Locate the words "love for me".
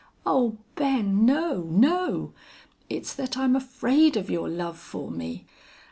4.49-5.45